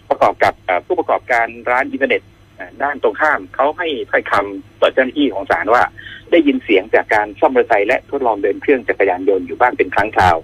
[0.10, 2.39] ประกอบกับเอ่อผู้ประกอบการร้านอินเทอร์เน็ตเอ่อ
[2.84, 5.84] ด้านตรงข้ามเขาให้ถ้อยคำต่อเจ้าหน้าที่ของศาลว่า
[6.32, 10.38] ได้ยินเสียงจากการซ่อมมอเตอร์ไซค์และทดลองเดินเครื่องจักรยานยนต์อยู่บ้างเป็นครั้งคราว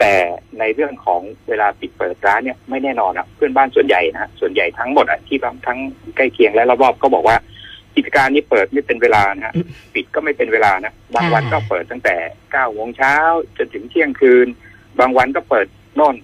[0.00, 0.14] แต่
[0.58, 5.78] ในเรื่องของเวลาปิดเปิดร้านเนี่ยไม่แน่นอนอะเพื่อนบ้านส่วนใหญ่นะส่วนใหญ่ทั้งหมดอะที่ทั้ง
[6.16, 7.36] ใกล้เคียงและรอบๆก็บอกว่า
[7.96, 9.54] กิจการนี้เปิดไม่เป็นเวลานะฮะ
[9.94, 12.16] ปิดก็ไม่เป็นเวลานะบางวันก็เปิดตั้งแต่
[12.52, 13.14] เก้าโมงเช้า
[13.56, 14.48] จนถึงเที่ยงคืน
[14.98, 16.16] บางวันก็เปิดโน่น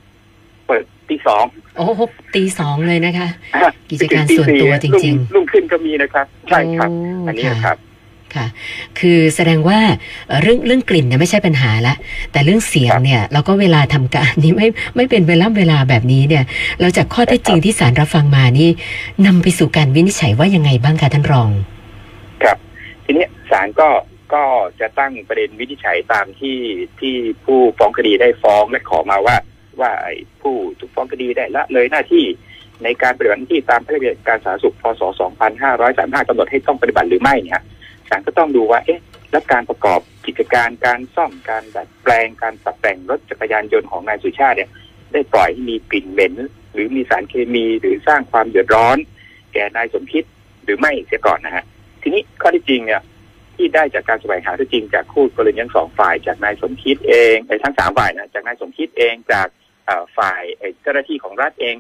[1.10, 1.44] ตีสอง
[1.76, 2.00] โอ้โห
[2.34, 3.28] ตีสองเลยนะคะ
[3.90, 7.78] กิจการส่วนตัวจริงๆๆรุ่งขึ้นก็มีนะครับ ใช่ครับโอันนี้ค่ะนะครับ
[8.34, 8.46] ค่ะ
[8.98, 9.78] คือแสดงว่า
[10.28, 11.94] เอ่อเรื่องเรื่องกลิ่นเนี่ยไม่ใช่ปัญหาละ
[12.32, 16.44] แต่เรื่องเสียงครับเนี่ยเราก็เวลาทำการนี่ไม่ไม่เป็นเวลาเวลาแบบนี้เนี่ย
[16.80, 18.68] เราจากข้อเท็จจริงที่ศาลรับฟังมานี่
[19.26, 21.50] นำไปสู่การวินิจฉัยว่ายังไงบ้างคะท่านรอง
[22.42, 22.56] ครับ
[23.04, 23.88] ทีนี้ศาลก็
[24.34, 24.42] ก็
[24.80, 26.58] จะตั้งประเด็นวินิจฉัยตามที่
[27.00, 29.36] ที่ผู้ฟ้องคดีได้ฟ้องและขอมาว่า
[29.80, 29.92] ว่า
[30.42, 32.24] ผู้ถูกฟ้องคดีได้ละเลยหน้าที่
[32.84, 35.02] ในการปฏิบัติหน้าที่ตามพระราชบัญญัติการสาธารณสุขพศ
[35.64, 37.62] 2535กำหนดให้ต้องปฏิบัติหรือไม่เนี่ย
[38.08, 44.70] ศาลก็ต้องดูว่าเอ๊ะแล้วการประกอบกิจการการซ่อมการดัดแปลงการปรับแต่งรถจักรยานยนต์ของนายสุชาติเนี่ย
[45.12, 46.34] ได้ปล่อยให้มีกลิ่นเหม็น
[46.72, 48.96] หรือมีสารเคมีหรือสร้างความเดือดร้อน
[49.52, 50.24] แก่นายสมคิด
[50.64, 51.64] หรือไม่เสียก่อนนะฮะ
[52.02, 53.02] ทีนี้ข้อที่จริงเนี่ย
[53.56, 59.46] ที่ได้จากการสวงหาท็จจริงจากคู่กรณีทั้งสองฝ่ายจากนายสมคิดเองไอ้ทั้งสามฝ่ายนะจากนายสมคิดเองจาก
[60.16, 60.42] ฝ่าย
[60.82, 61.76] เจ้าหน้าที่ของรัฐเอง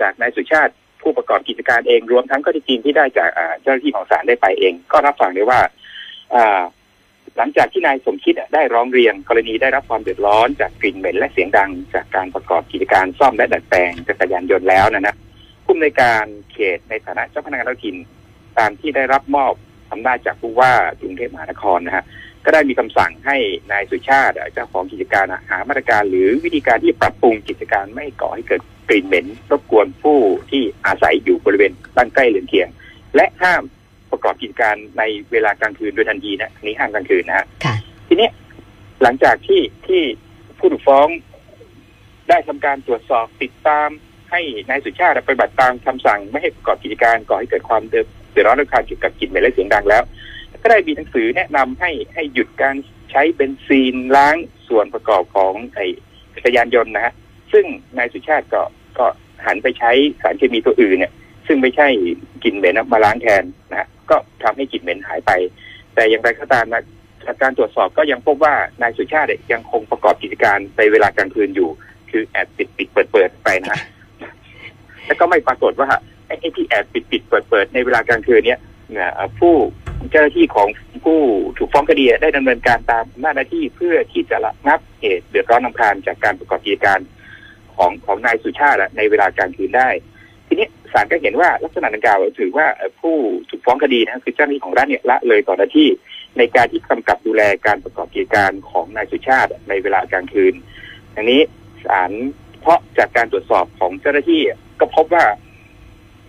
[0.00, 3.30] จากนายสุชาติผู้ประกอบกิจการเองรวมทั้งข้อท็จจริงที่ได้จาก
[3.62, 5.60] เจ้าหน้าที่ของศาลได้ไปเอง ก็รับฟังได้ว่า
[6.34, 6.62] อ่า
[7.36, 15.16] หลังจากที่นายสมคิดได้ร้องเรียนกรณีได้รับความเดือดร้อนจากกลิ่นเหม็นและเสียงดัง จากการประกอบกิจการซ่อมและดัดแปลงจักรยานยนต์แล้วนะนะ
[15.64, 17.96] ผู้อำนวยการเขตในฐานะเจ้าพนักงานท้องถิ่น
[18.58, 19.52] ตามที่ได้รับมอบ
[19.92, 22.04] อำนาจจากผู้ว่ากรุงเทพมหานครนะฮะ
[22.48, 23.36] ก็ได้มีคำสั่งให้
[23.72, 30.18] นายสุชาติเจ้าของกิจการหามาตรการหรือวิธีการที่ปรับปรุงกิจการไม่ก่อให้เกิดกลิ่นเหม็นรบกวนผู้
[30.50, 32.68] ที่อาศัยอยู่บริเวณบ้านใกล้เรือนเคียง
[33.16, 33.62] และห้าม
[34.10, 37.74] ประกอบกิจการในเวลากลางคืนโดยทันทีนะอันนี้ห้ามกลางคืนนะฮะค่ะ
[38.08, 38.28] ทีนี้
[39.02, 40.02] หลังจากที่ที่
[40.58, 41.08] ผู้ถูกฟ้อง
[42.28, 43.88] ได้ทำการตรวจสอบติดตาม
[44.30, 50.02] ให้นายสุชาติปฏิบัติตามคำสั่งไม่ให้ประกอบกิจการก่อให้เกิดความเดือดเดือดร้อนรำคาญเกี่ยวกับกลิ่นเหม็นและเสียงดังแล้ว
[50.62, 52.76] ก็ได้มีหนังสือแนะนำให้ให้หยุดการ
[53.10, 54.36] ใช้เบนซีนล้าง
[54.68, 55.86] ส่วนประกอบของไอ้
[56.34, 57.14] จักรยานยนต์นะฮะ
[57.52, 57.64] ซึ่ง
[57.96, 58.62] นายสุชาติก็
[58.98, 59.06] ก็
[59.46, 59.90] หันไปใช้
[60.22, 61.12] สารเคมีตัวอื่นเนี่ย
[61.46, 61.88] ซึ่งไม่ใช่
[62.44, 65.30] กลิ่นเหม็นมาล้างแทนนะฮะก็ทำให้กลิ่นเหม็นหายไป
[65.94, 66.82] แต่อย่างไรก็ตามนะ
[67.24, 71.68] จากการตรวจสอบก็ยังพบว่านายสุชาติยังคงประกอบกิจการในเวลากลางคืนอยู่
[72.10, 73.80] คือแอบปิดปิดเปิดเปิดไปนะฮะ
[75.06, 75.88] แล้วก็ไม่ปรากฏว่า
[76.26, 78.60] ไอ้ที่แอบปิดปิดเปิดเปิดในเวลากลางคืนเนี่ย
[79.38, 79.54] ผู้
[80.10, 80.68] เจ้าหน้าที่ของ
[81.04, 81.20] ผู้
[81.58, 87.00] ถูกฟ้องคดีได้ดำเนินการตามหน้าที่เพื่อที่จะระงับเหตุเดือดร้อนนำคาญจากการประกอบกิจการ
[87.76, 89.88] ของของนายสุชาติในเวลากลางคืนได้
[90.46, 92.66] ทีนี้ศาลก็เห็นว่าลักษณะดังกล่าวถือว่า
[93.00, 93.16] ผู้
[93.48, 95.88] ถูกฟ้องคดีนะคือเจ้าหน้าที่ของรัฐเนี่ยละเลยต่อหน้าที่
[96.38, 100.54] ในการที่กำกับดูแลการประกอบกิจการของนายสุชาติในเวลากลางคืน
[101.16, 101.40] อันนี้
[101.84, 102.10] ศาล
[102.60, 104.42] เพราะจากการตรวจสอบของเจ้าหน้าที่
[104.80, 105.24] ก็พบว่า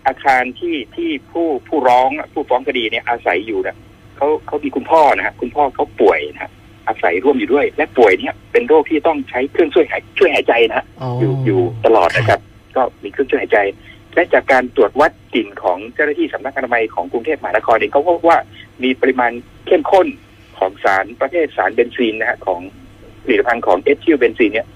[0.06, 3.76] อาคารที่ที่ผู้ผู้ร้องผู้ฟ้องคดีเนี่ยอาศัยอยู่เนี่ย
[4.16, 6.50] เขาเขามีคุณพ่อนะฮะคุณพ่อเขาป่วยนะฮะ
[6.88, 12.40] อาศัยร่วมอยู่ด้วย และป่วยเนี่ยเป็นโรคที่ต้องใช้เครื่องช่วยหายช่วยหายใจนะฮะอ๋ออยู่อยู่ตลอดนะครับ
[12.76, 13.58] ก็มีเครื่องช่วยหายใจ
[14.14, 18.38] และจากการตรวจวัดกลิ่นของเจ้าหน้าที่สำนักอนามัยของกรุงเทพมหานครเองเขาพบว่า
[18.82, 19.32] มีปริมาณ
[19.66, 20.06] เข้มข้น
[20.58, 22.60] ของสารประเภทสารเบนซีนนะฮะของ
[23.24, 24.66] ผลิตภัณฑ์ของเอทิลเบนซีนเนี่ย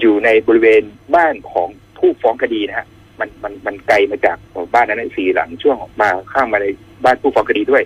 [0.00, 0.82] อยู่ในบริเวณ
[1.14, 2.86] บ้านของผู้ฟ้องคดีนะฮะ
[3.20, 4.36] มันมันมันไกลมาจาก
[4.74, 6.66] บ้านนั้นสี่หลังช่วงออกมาข้ามมาใน
[7.04, 7.82] บ้านผู้ฟ้องคดีด้วย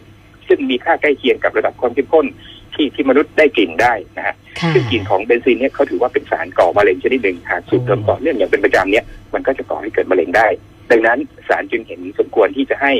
[0.49, 2.27] ซึ่งมีค่าใกล้เคียงกับระดับความเข้มข้น
[2.75, 10.47] ที่ที่มนุษย์ได้กลิ่นได้นะฮะค่ะซึ่งกลิ่นของเบนซินเนี่ยเขาถือว่าเป็นสารก่อมะเร็งชนิดหนึ่งหากสูดดมต่อเนื่องอย่างเป็นประจำเนี่ยมันก็จะก่อให้เกิดมะเร็งได้
[10.91, 11.19] ดังนั้น
[11.49, 12.93] ศาลจึงเห็นสมควรที่จะให้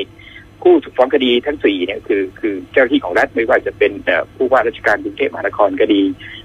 [0.61, 6.01] ผู้ถูกฟ้องคดีทั้งสี่เนี่ยคือคือเจ้าหน้าที่ของรัฐไม่ว่าจะเป็นเอ่อผู้ว่าราชการกรุงเทพมหานครก็ดี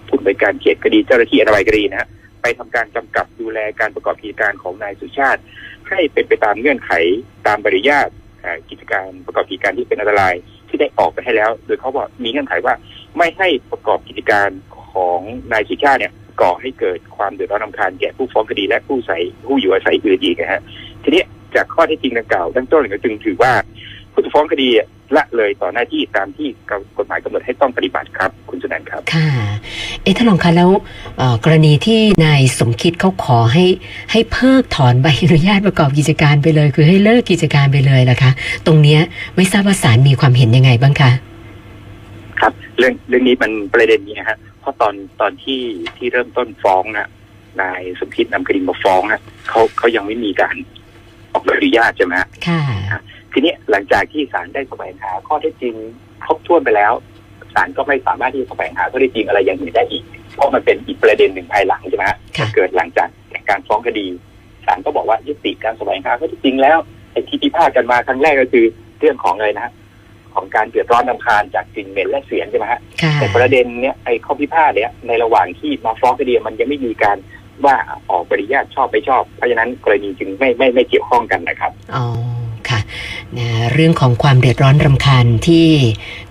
[0.09, 2.09] ผู้บริการเขตก็ดีเจ้าหน้าที่อนามัยก็ดีนะฮะ
[2.42, 5.40] ไปทำการกำกับดูแลการประกอบกิจการของนายสุชาติ
[5.88, 6.90] ให้เป็นไปตามเงื่อนไข
[7.46, 8.09] ตามบริญาต
[8.70, 10.35] กิจการประกอบกิจการที่เป็นอันตราย
[10.68, 12.74] ที่ได้ออกไปให้แล้ว โดยเขาบอกมีเงื่อนไขว่า
[13.16, 14.48] ไม่ให้ประกอบกิจการ
[14.92, 15.20] ของ
[15.53, 20.61] นายสุชาติเนี่ยก่อให้เกิดความเดือดร้อนรำคาญแก่ผู้ฟ้องคดีและผู้ใส่ผู้อยู่อาศัยอื่นอีกนะฮะ
[21.03, 21.22] ทีนี้
[21.55, 23.53] จากข้อเท็จจริงดังกล่าวดังต้นก็จึงถือว่า
[24.12, 24.68] ผู้ถูกฟ้องคดี
[25.16, 26.49] ละเลยต่อหน้าที่ตามที่
[26.99, 29.29] กฎหมายกำหนดให้ต้องปฏิบัติครับ คุณสุนันท์ครับ ค่ะ
[30.03, 30.70] เอ๊ะท่านรองคะแล้ว
[31.18, 33.64] เอ่อกรณีที่นายสมคิดเขาขอให้
[34.11, 38.31] ให้เพิกถอนใบอนุญาตประกอบกิจการไปเลย คือให้เลิกกิจการไปเลยล่ะคะ
[38.66, 39.01] ตรงเนี้ย
[39.37, 41.11] ไม่ทราบว่าศาลมีความเห็นยังไงบ้างคะ
[42.40, 45.61] ครับ เรื่องเรื่องนี้มันประเด็นนี้ฮะเพราะตอนตอนที่
[45.96, 47.09] ที่เริ่มต้นฟ้องนะ
[47.61, 50.55] นายสมคิดนำคดีมาฟ้องนะเขาเขายังไม่มีการ
[51.33, 52.85] ออกใบอนุญาตใช่ไหมฮะค่ะที
[53.44, 55.74] นี้หลังจากที่ศาลได้แสวงหาข้อเท็จจริง
[56.24, 56.92] ครบถ้วนไปแล้ว
[57.55, 63.09] ศาลก็ไม่สามารถที่จะแสวงหาข้อเท็จจริงอะไรอย่างอื่นได้อีก เพราะมันเป็นอีกประเด็นหนึ่งภายหลังใช่ไหมฮะค่ะเกิดหลังจาก
[63.48, 64.07] การฟ้องคดี
[64.66, 66.79] ศาลก็บอกว่ายุติการแสวงหาข้อเท็จจริงแล้ว
[67.12, 68.64] ไอ้ที่พิพาทกันมาครั้งแรกก็คือ
[69.00, 69.72] เรื่องของอะไรนะฮะ
[70.35, 77.16] ของการเดือดร้อนนำคาญจากกลิ่นเหม็นและเสียงใช่ไหมฮะค่ะแต่ประเด็นเนี้ยไอ้ข้อพิพาทเนี้ยในระหว่างที่มาฟ้องคดีมันยังไม่มีการ
[77.64, 77.76] ว่า
[78.11, 82.39] ออกบริญาตชอบไม่ชอบ เพราะฉะนั้นกรณีจึงไม่ไม่ไม่เกี่ยวข้องกันนะครับ อ๋อค่ะ
[83.38, 85.66] นะเรื่องของความเดือดร้อนรำคาญที่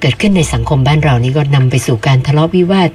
[0.02, 2.90] เกิดขึ้นในสังคมบ้านเรานี่ก็นำไปสู่การทะเลาะวิวาท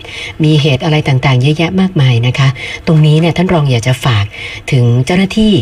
[0.45, 2.49] มีเหตุอะไรต่างๆ เยอะแยะมากมายนะคะ
[2.87, 4.25] ตรงนี้เนี่ยท่านรองอยากจะฝาก
[4.73, 5.55] ถึงเจ้าหน้าที่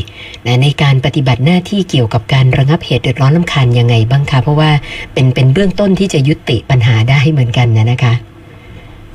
[0.46, 4.70] นะในการปฏิบัติหน้าที่เกี่ยวกับการระงับเหตุเดือดร้อนรำคาญยังไงบ้างคะเพราะว่า
[5.14, 8.14] เป็นเป็นเบื้องต้นที่จะยุติปัญหาได้เหมือนกันนะนะคะ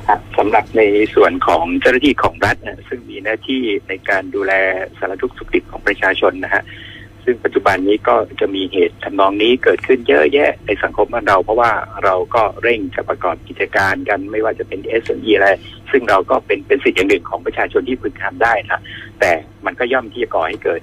[0.06, 0.82] ครับสำหรับใน
[1.14, 2.56] ส่วนของเจ้าหน้าที่ของรัฐ
[2.88, 4.52] ซึ่งมีหน้าที่ในการดูแล
[4.98, 6.62] สารทุกข์สุขดิบของประชาชนนะฮะ
[7.30, 11.70] ซึ่งปัจจุบันนี้ก็จะมีเหตุทำนองนี้เกิดขึ้นเยอะแยะในสังคมบ้านเรา เพราะว่า
[12.04, 15.48] เราก็เร่งจะประกอบกิจการกันไม่ว่าจะเป็น s อ e อะไร
[15.90, 18.82] ซึ่งเราก็เป็นเป็นสิทธิ์อย่างหนึ่งของประชาชนที่พึงทำได้นะ
[19.20, 19.32] แต่
[19.66, 20.80] มันก็ย่อมที่จะก่อให้เกิด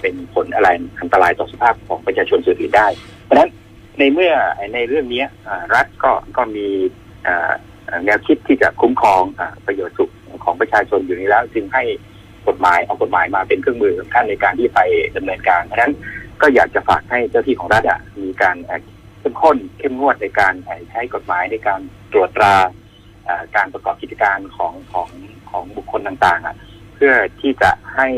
[0.00, 0.68] เป็นผลอะไร
[1.00, 2.88] อันตรายต่อสุขภาพของประชาชนส่วนอื่นได้
[3.24, 3.50] เพราะฉะนั้น
[3.98, 4.32] ในเมื่อ
[4.74, 5.24] ในเรื่องนี้
[5.74, 6.66] รัฐก็ก็มี
[8.04, 10.10] แนวคิดที่จะคุ้มครองอประโยชน์สุข
[10.44, 11.84] ของประชาชนอยู่นี้แล้ว จึงให้
[12.48, 14.80] กฎหมายเอากฎหมายมาเป็นเครื่องมือสำคัญในการที่ไป
[15.16, 15.94] ดำเนินการเพราะฉะนั้น
[16.42, 18.80] ก็อยากจะฝากให้เจ้าที่ของรัฐอะมีการเอ่อ
[19.20, 20.54] เข้มข้นเข้มงวดในการ
[20.90, 21.80] ใช้กฎหมายในการ
[22.12, 22.54] ตรวจตรา
[23.56, 25.08] การประกอบกิจการของของ
[25.50, 26.56] ของบุคคลต่างๆอะ
[26.94, 28.08] เพื่อที่จะให้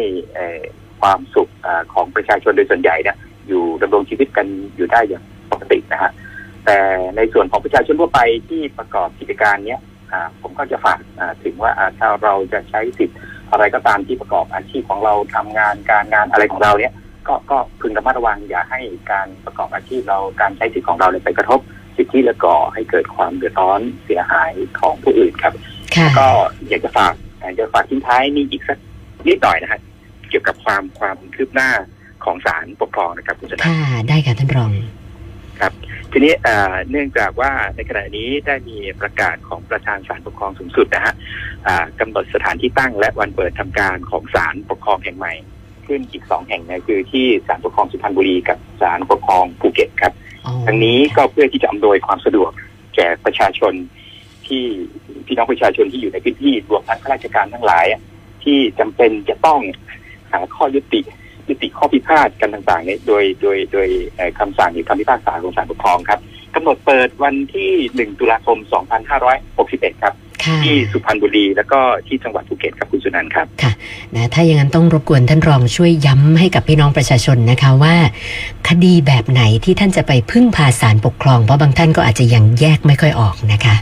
[1.00, 3.16] ความสุขอของประชาชนโดยส่วนใหญ่เนี่ย
[3.48, 6.10] อยู่ดำรงชีวิตกันอยู่ได้อย่างปกตินะฮะ
[6.66, 6.78] แต่
[7.16, 9.80] ในส่วนของประชาชนทั่วไปที่ประกอบกิจการเนี้ย
[10.40, 10.98] ผมก็จะฝาก
[11.44, 13.18] ถึงว่าอ่าถ้าเราจะใช้สิทธิ์
[13.52, 16.92] อะไรก็ตามที่ประกอบอาชีพของเราทำงานการงานอะไรของเราเนี้ย
[17.28, 18.80] ก็ก็พึงระมัดระวังอย่าให้
[19.12, 21.60] การประกอบอาชีพเราการใช้สิทธิ์ของเราเนี่ยไปกระทบ
[21.96, 25.54] สิทธิและก่อให้เกิดความเดือดร้อนเสียหายของผู้อื่นครับ
[25.96, 26.28] ค่ะก็
[26.68, 28.78] อยากจะฝากอยากจะฝากทิ้งท้ายนี่อีกสัก
[29.26, 29.80] นิดหน่อยนะฮะ
[30.28, 31.70] เกี่ยวกับความความคืบหน้า
[32.24, 34.90] ของศาลปกครองนะครับคุณชนะค่ะได้ค่ะท่านรองทีนี้
[35.58, 41.14] เอ่อเนื่องจากว่าในขณะนี้ได้มีประกาศของประธานศาลปกครองสูงสุดนะฮะ
[41.66, 45.34] อ่ากำหนดสถานที่ตั้งและวันเปิดทำการของศาลปกครองแห่งใหม่
[45.86, 50.12] ขึ้นอีกสองแห่งนะคือที่ศาลปกครองสุพรรณบุรีกับศาลปกครองภูเก็ตครับ
[50.44, 52.50] อ๋อทั้งนี้ก็เพื่อที่จะอำนวยความสะดวก
[52.94, 53.72] แก่ประชาชน
[54.46, 54.62] ที่
[55.26, 58.00] พี่น้องประชาชนที่อยู่ในพื้นที่รวมทั้งข้าราชการทั้งหลายอะ
[58.44, 59.60] ที่จำเป็นจะต้อง
[60.30, 61.00] หาข้อยุติ
[61.52, 66.20] ยุติข้อพิพาทกันต่างๆเนี่ยโดยโดยโดยเอ่อคำสั่งหรือคำพิพากษาของศาลปกครองครับ
[66.54, 68.58] กำหนดเปิดวันที่ 1 ตุลาคม
[69.30, 73.46] 2561 ครับค่ะที่สุพรรณบุรีแล้วก็ที่จังหวัดภูเก็ตครับคุณสุนันท์ครับ
[74.14, 77.94] นะถ้าอย่างนั้นต้องรบกวนท่านรองช่วยย้ำให้กับพี่น้องประชาชนนะคะว่า
[78.68, 83.74] คดีแบบไหนที่ท่านจะไปพึ่งพาศาลปกครอง เพราะบางท่านก็อาจจะยังแยกไม่ค่อยออกนะคะ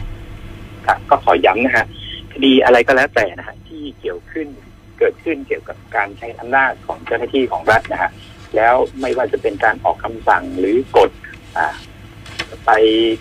[0.85, 1.85] ครับก็ขอย้ำนะฮะ
[2.33, 4.47] คดีอะไรก็แล้วแต่นะฮะที่เกี่ยวขึ้น
[5.01, 8.11] เกิดขึ้นเกี่ยวกับการใช้อำนาจของเจ้าหน้าที่ของรัฐนะฮะ
[8.55, 11.11] แล้วไม่ว่าจะเป็นการออกคำสั่งหรือกฎ
[11.57, 11.59] อ
[12.65, 12.71] ไป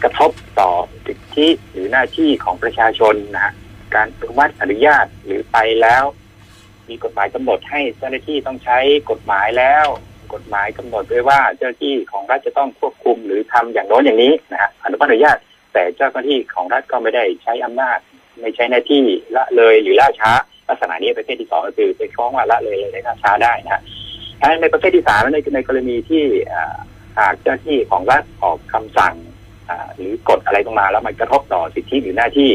[0.02, 0.70] กระทบต่อ
[1.06, 3.52] สิทธิหรือหน้าที่ของประชาชนนะฮะ
[3.94, 6.04] การอนุมัติอนุญาตหรือไปแล้ว
[6.88, 8.78] มีกฎหมายกำหนดให้เจ้าหน้าที่ต้องใช้
[9.10, 9.86] กฎหมายแล้ว
[10.34, 15.38] กฎหมายกำหนดไว้ว่าเจ้าหน้าที่ของรัฐจะต้องควบคุมหรือทำอย่างโน้นอย่างนี้นะฮะอนุมัติอนุญาต
[15.72, 17.98] แต่เจ้าหน้าที่ของรัฐก็ไม่ได้ใช้อำนาจ
[18.40, 19.04] ไม่ใช้หน้าที่
[19.36, 20.32] ละเลยหรือล่าช้า
[20.70, 23.82] ลักษณะนี้ประเภทที่สองก็คือไปฟ้องว่าละเลยเลยล่าช้าได้นะฮะ
[24.60, 26.24] ในประเภทที่สามในในกรณีที่
[27.18, 29.14] หากเจ้าหน้าที่ของรัฐออกคำสั่ง
[29.96, 32.50] หรือกฎอะไรลงมาแล้วมันกระทบต่อสิทธิหรือหน้าที่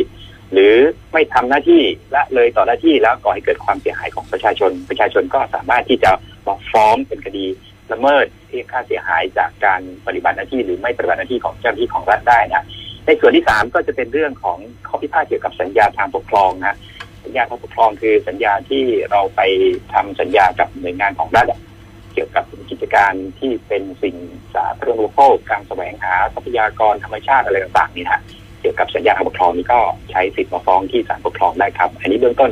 [0.54, 0.76] หรือ
[1.14, 1.82] ไม่ทำหน้าที่
[2.16, 6.12] ละเลยต่อหน้าที่แล้วก่อให้เกิดความเสียหายของประชาชน ประชาชนก็สามารถที่จะ
[6.48, 7.46] มาฟ้องเป็นคดี
[7.92, 12.66] ละเมิดเรียกค่าเสียหายจากการปฏิบัติหน้าที่หรือไม่ปฏิบัติหน้าที่ของเจ้าหน้าที่ของรัฐได้นะ
[13.06, 16.78] ในส่วนที่สามก็จะเป็นเรื่องของข้อพิพาทเกี่ยวกับสัญญาทางปกครองนะ
[17.26, 19.42] สัญญาทางปกครองคือสัญญาที่เราไป
[19.94, 21.46] ทำสัญญากับหน่วยงานของรัฐ
[22.14, 24.16] เกี่ยวกับกิจการที่เป็นสิ่ง
[24.54, 28.22] สาธารณูปโภคการแสวงหาทรัพยากรธรรมชาติอะไรต่างๆนี่นะ
[28.62, 29.80] เกี่ยวกับสัญญาทางปกครองนี้ก็
[30.12, 32.52] ใช้สิทธิ์มาฟ้องที่ศาลปกครองได้ครับ อันนี้เบื้องต้น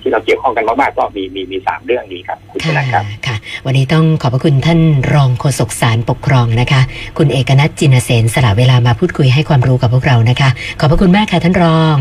[0.00, 3.36] ที่เราเกี่ยวข้องกันมากๆก็มีมีมีสามเรื่องนี้ครับคุณชนะครับค่ะ
[3.66, 4.80] วันนี้ต้องขอบพระคุณท่าน
[5.14, 6.80] รองโฆษกสารปกครองนะคะ
[7.18, 10.48] คุณเอกนัทจินเสนสละเวลามาพูดคุยให้ความรู้กับพวกเรานะคะ
[10.80, 11.98] ขอบพระคุณมากค่ะท่านรอง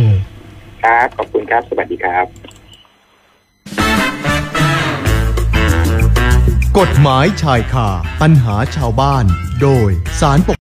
[0.83, 2.25] ครับ ขอบคุณครับ สวัสดีครับ
[6.79, 7.89] กฎหมายชายคา
[8.21, 9.25] ปัญหาชาวบ้าน
[9.61, 9.89] โดย
[10.21, 10.58] สารปก